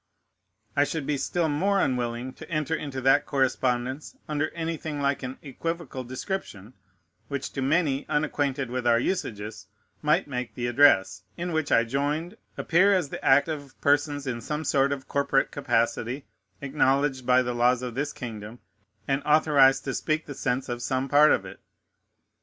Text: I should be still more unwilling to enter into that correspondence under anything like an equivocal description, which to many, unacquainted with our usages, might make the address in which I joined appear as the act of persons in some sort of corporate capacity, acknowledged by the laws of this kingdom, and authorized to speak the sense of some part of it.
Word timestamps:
I 0.75 0.83
should 0.83 1.05
be 1.05 1.15
still 1.17 1.47
more 1.47 1.79
unwilling 1.79 2.33
to 2.33 2.49
enter 2.49 2.73
into 2.73 3.01
that 3.01 3.27
correspondence 3.27 4.17
under 4.27 4.49
anything 4.55 4.99
like 4.99 5.21
an 5.21 5.37
equivocal 5.43 6.03
description, 6.03 6.73
which 7.27 7.51
to 7.51 7.61
many, 7.61 8.07
unacquainted 8.09 8.71
with 8.71 8.87
our 8.87 8.99
usages, 8.99 9.67
might 10.01 10.25
make 10.27 10.55
the 10.55 10.65
address 10.65 11.21
in 11.37 11.51
which 11.51 11.71
I 11.71 11.83
joined 11.83 12.35
appear 12.57 12.95
as 12.95 13.09
the 13.09 13.23
act 13.23 13.47
of 13.47 13.79
persons 13.79 14.25
in 14.25 14.41
some 14.41 14.63
sort 14.63 14.91
of 14.91 15.07
corporate 15.07 15.51
capacity, 15.51 16.25
acknowledged 16.61 17.27
by 17.27 17.43
the 17.43 17.53
laws 17.53 17.83
of 17.83 17.93
this 17.93 18.11
kingdom, 18.11 18.57
and 19.07 19.21
authorized 19.23 19.83
to 19.83 19.93
speak 19.93 20.25
the 20.25 20.33
sense 20.33 20.67
of 20.67 20.81
some 20.81 21.09
part 21.09 21.29
of 21.31 21.45
it. 21.45 21.59